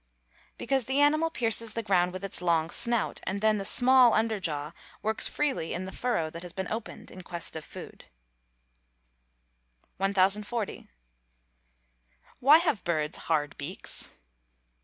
_Because 0.57 0.85
the 0.85 0.99
animal 0.99 1.29
pierces 1.29 1.73
the 1.73 1.83
ground 1.83 2.11
with 2.11 2.25
its 2.25 2.41
long 2.41 2.71
snout, 2.71 3.19
and 3.21 3.39
then 3.39 3.59
the 3.59 3.65
small 3.65 4.15
under 4.15 4.39
jaw 4.39 4.71
works 5.03 5.27
freely 5.27 5.75
in 5.75 5.85
the 5.85 5.91
furrow 5.91 6.31
that 6.31 6.41
has 6.41 6.53
been 6.53 6.67
opened, 6.71 7.11
in 7.11 7.21
quest 7.21 7.55
of 7.55 7.63
food. 7.63 8.05
1040. 9.97 10.87
_Why 12.41 12.59
have 12.61 12.83
birds 12.83 13.19
hard 13.29 13.55
beaks? 13.59 14.09